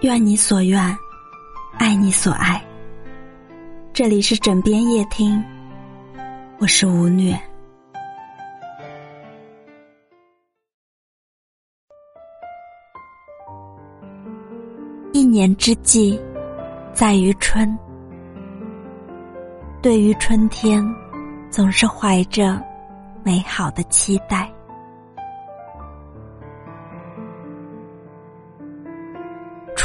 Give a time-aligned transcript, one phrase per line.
[0.00, 0.98] 愿你所愿，
[1.78, 2.62] 爱你所爱。
[3.92, 5.42] 这里是枕边夜听，
[6.58, 7.40] 我是吴虐。
[15.12, 16.20] 一年之计
[16.92, 17.78] 在于春，
[19.80, 20.84] 对于春天，
[21.48, 22.60] 总是怀着
[23.22, 24.51] 美好的期待。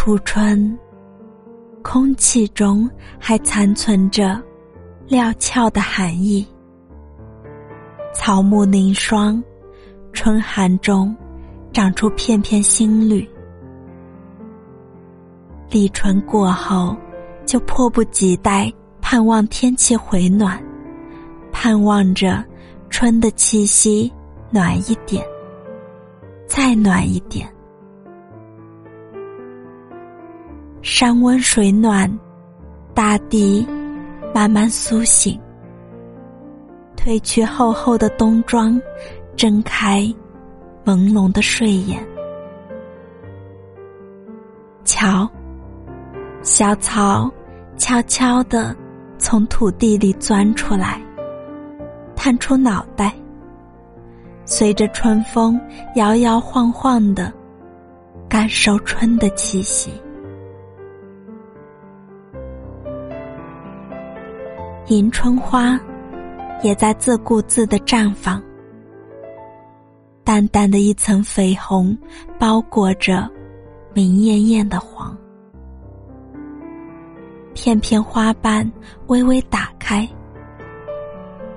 [0.08, 0.80] 初春，
[1.84, 2.90] 空气中
[3.20, 4.42] 还残存着
[5.06, 6.48] 料峭的寒意，
[8.16, 9.44] 草木凝霜，
[10.14, 11.14] 春寒中
[11.74, 13.30] 长出片片新绿。
[15.70, 16.96] 立春过后，
[17.46, 20.58] 就迫不及待盼望天气回暖，
[21.52, 22.42] 盼望着
[22.90, 24.10] 春的气息
[24.52, 25.22] 暖一点，
[26.48, 27.46] 再暖一点。
[30.90, 32.10] 山温水暖，
[32.94, 33.68] 大地
[34.34, 35.38] 慢慢苏醒，
[36.96, 38.82] 褪去厚厚的冬装，
[39.36, 40.04] 睁开
[40.86, 42.02] 朦胧的睡眼。
[44.86, 45.30] 瞧，
[46.42, 47.30] 小草
[47.76, 48.74] 悄悄地
[49.18, 51.02] 从土地里钻出来，
[52.16, 53.14] 探出脑袋，
[54.46, 55.60] 随着春风
[55.96, 57.32] 摇摇晃晃的，
[58.30, 59.92] 感受春的气息。
[64.88, 65.78] 迎春花，
[66.64, 68.42] 也在自顾自的绽放。
[70.24, 71.98] 淡淡的一层绯红，
[72.40, 73.30] 包裹着
[73.94, 75.16] 明艳艳的黄。
[77.54, 78.70] 片片花瓣
[79.08, 80.08] 微微打开，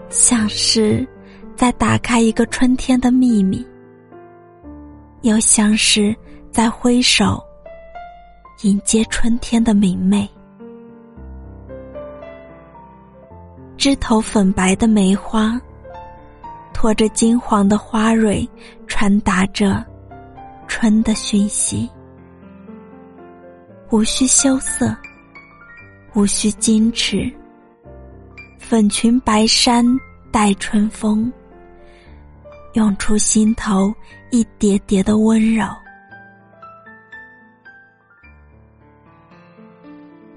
[0.09, 1.07] 像是
[1.55, 3.65] 在打开一个春天的秘密，
[5.21, 6.13] 又像是
[6.51, 7.41] 在挥手
[8.63, 10.29] 迎接春天的明媚。
[13.81, 15.59] 枝头粉白的梅花，
[16.75, 18.47] 托着金黄的花蕊，
[18.87, 19.83] 传达着
[20.69, 21.91] 春的讯息。
[23.89, 24.95] 无需羞涩，
[26.13, 27.33] 无需矜持，
[28.59, 29.83] 粉裙白衫
[30.31, 31.33] 带春风，
[32.75, 33.91] 涌出心头
[34.31, 35.65] 一叠叠的温柔。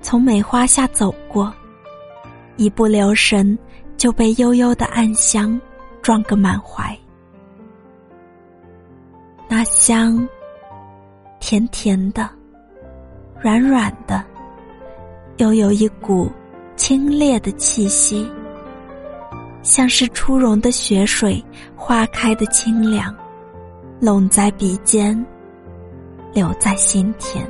[0.02, 1.54] 从梅花下走过。
[2.56, 3.58] 一不留神，
[3.98, 5.60] 就被悠悠的暗香
[6.02, 6.98] 撞个满怀。
[9.48, 10.28] 那香，
[11.40, 12.30] 甜甜的，
[13.42, 14.24] 软软的，
[15.38, 16.32] 又有一股
[16.76, 18.32] 清冽的气息，
[19.62, 21.44] 像是初融的雪水，
[21.76, 23.16] 花开的清凉，
[24.00, 25.26] 拢在鼻尖，
[26.34, 27.48] 留在心田。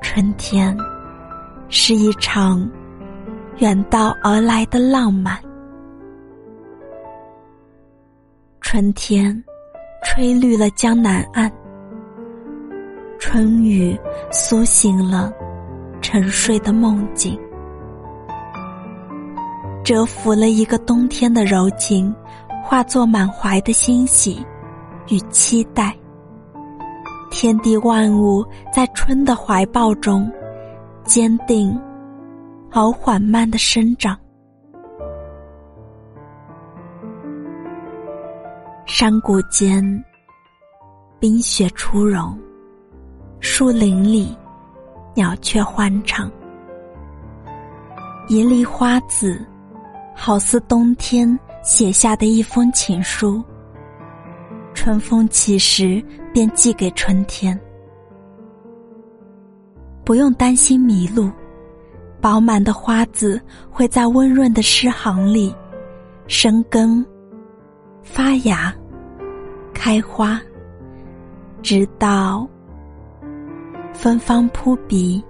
[0.00, 0.76] 春天。
[1.72, 2.68] 是一场
[3.58, 5.38] 远道而来的浪漫。
[8.60, 9.42] 春天，
[10.04, 11.50] 吹绿了江南岸。
[13.20, 13.96] 春雨
[14.32, 15.32] 苏醒了
[16.00, 17.38] 沉睡的梦境，
[19.84, 22.12] 蛰伏了一个冬天的柔情，
[22.64, 24.44] 化作满怀的欣喜
[25.08, 25.96] 与期待。
[27.30, 28.44] 天地万物
[28.74, 30.28] 在春的怀抱中。
[31.04, 31.76] 坚定
[32.70, 34.16] 而缓慢的生长，
[38.86, 39.82] 山谷间
[41.18, 42.38] 冰雪初融，
[43.40, 44.36] 树林里
[45.14, 46.30] 鸟雀欢唱。
[48.28, 49.44] 一粒花籽，
[50.14, 53.42] 好似冬天写下的一封情书，
[54.74, 56.00] 春风起时
[56.32, 57.58] 便寄给春天。
[60.10, 61.30] 不用担心迷路，
[62.20, 63.40] 饱满的花籽
[63.70, 65.54] 会在温润的诗行里
[66.26, 67.06] 生根、
[68.02, 68.74] 发芽、
[69.72, 70.42] 开花，
[71.62, 72.44] 直到
[73.92, 75.22] 芬芳扑鼻，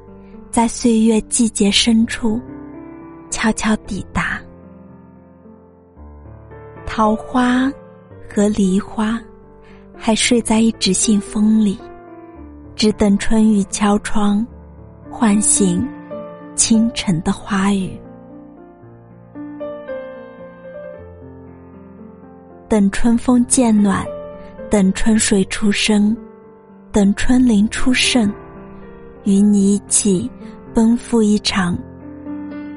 [0.50, 2.40] 在岁月季节深处
[3.28, 4.40] 悄悄抵达。
[6.86, 7.70] 桃花
[8.34, 9.20] 和梨花
[9.94, 11.78] 还睡在一纸信封里，
[12.74, 14.42] 只等春雨敲窗。
[15.10, 15.86] 唤醒
[16.54, 17.90] 清晨的花语，
[22.68, 24.06] 等春风渐暖，
[24.70, 26.16] 等春水初生，
[26.92, 28.32] 等春林初盛，
[29.24, 30.30] 与你一起
[30.72, 31.76] 奔赴一场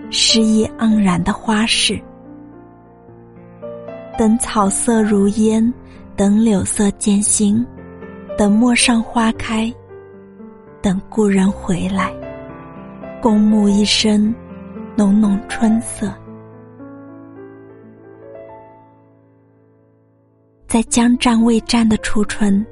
[0.09, 1.97] 诗意盎然的花事。
[4.18, 5.74] 等草色如烟，
[6.15, 7.65] 等柳色渐新，
[8.38, 9.74] 等陌上花开，
[10.81, 12.13] 等故人回来，
[13.23, 14.35] 共沐一身
[14.97, 16.13] 浓浓春色。
[20.67, 22.65] 在将战未战的初春，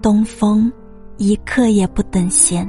[0.00, 0.72] 东风
[1.16, 2.64] 一刻也不等闲，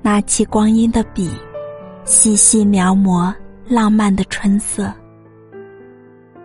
[0.00, 1.28] 拿起光阴的笔，
[2.04, 3.34] 细细描摹
[3.66, 4.94] 浪漫的春色。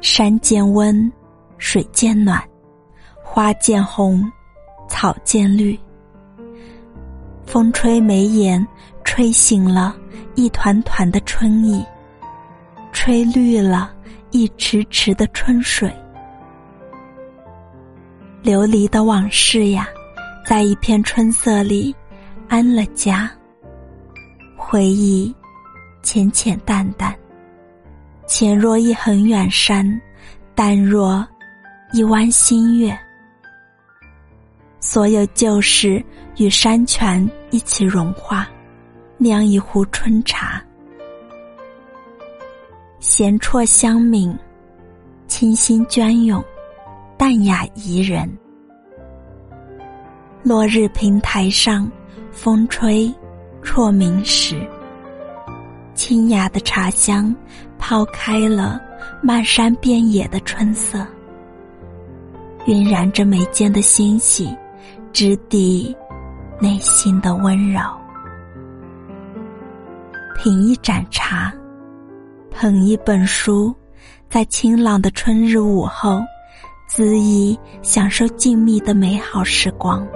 [0.02, 1.14] 山渐温，
[1.60, 2.44] 水渐暖，
[3.22, 4.28] 花渐红，
[4.90, 5.80] 草渐绿。
[7.54, 8.68] 风吹眉眼，
[9.04, 9.96] 吹醒了
[10.34, 11.86] 一团团的春意，
[12.92, 13.94] 吹绿了。
[14.32, 15.94] 一池池的春水，
[18.42, 19.88] 流离的往事呀，
[20.44, 21.96] 在一片春色里
[22.48, 23.30] 安了家。
[24.58, 25.32] 回忆
[26.02, 27.16] 浅浅淡淡，
[28.26, 30.02] 浅若一横远山，
[30.56, 31.24] 淡若
[31.92, 32.98] 一弯新月。
[34.80, 36.04] 所有旧事
[36.38, 38.50] 与山泉一起融化，
[39.20, 40.60] 酿一壶春茶。
[43.00, 44.36] 闲啜香茗，
[45.28, 46.44] 清新隽永，
[47.16, 48.28] 淡雅宜人。
[50.42, 51.88] 落日平台上，
[52.32, 53.14] 风吹
[53.62, 54.68] 辍鸣时，
[55.94, 57.36] 清雅的茶香
[57.78, 58.82] 抛开了
[59.22, 61.06] 漫山遍野的春色，
[62.66, 64.50] 晕染着眉间的欣喜，
[65.12, 65.96] 直抵
[66.60, 67.82] 内心的温柔。
[70.38, 71.54] 品一盏茶。
[72.56, 73.76] 捧一本书，
[74.30, 76.22] 在清朗的春日午后，
[76.88, 80.08] 恣意享受静谧的美好时光，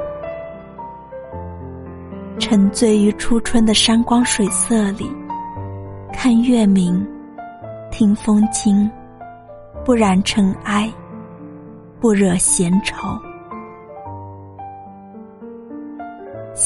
[2.37, 5.11] 沉醉于初春的山光水色里，
[6.13, 7.03] 看月明，
[7.89, 8.89] 听风轻，
[9.83, 10.87] 不染尘埃，
[11.99, 13.19] 不惹闲愁。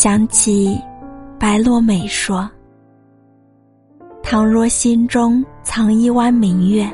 [0.04, 0.82] 想起
[1.40, 2.50] 白落美说。
[4.24, 6.92] 倘若心中藏一弯明月，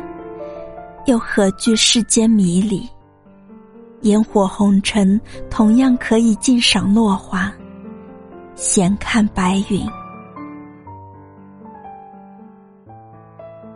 [1.06, 2.86] 又何惧世间迷离？
[4.02, 5.18] 烟火红尘，
[5.50, 7.50] 同样可以尽赏落花，
[8.56, 9.88] 闲看白云。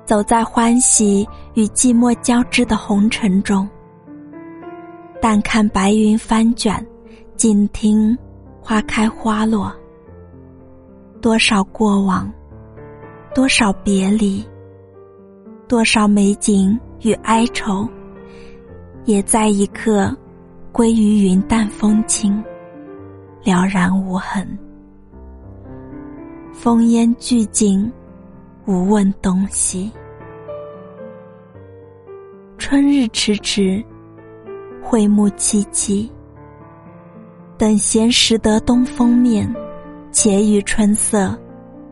[0.04, 3.66] 走在欢喜与寂寞交织的红尘中，
[5.22, 6.86] 淡看白云翻卷，
[7.38, 8.18] 静听
[8.62, 9.74] 花开花落。
[11.20, 12.32] 多少过往。
[13.34, 14.46] 多少别离，
[15.66, 17.88] 多少美景与哀愁，
[19.06, 20.14] 也在一刻
[20.74, 22.44] 归于云淡风轻，
[23.46, 24.46] 了然无痕。
[26.52, 27.90] 风烟俱尽，
[28.66, 29.90] 无问东西。
[32.58, 33.82] 春日迟迟，
[34.84, 36.12] 桧木萋萋。
[37.62, 39.48] 等闲识得东风面，
[40.12, 41.40] 且与春色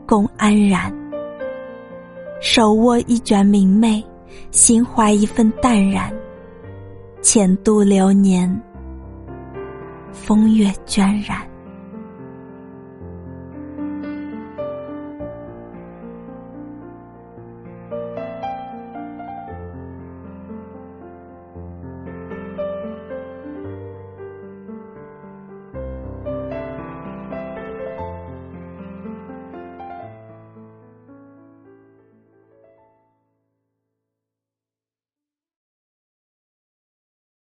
[0.03, 0.91] 共安然。
[2.41, 4.03] 手握一卷明媚，
[4.49, 6.11] 心怀一份淡然，
[7.21, 8.49] 浅度流年，
[10.11, 11.48] 风月倦然。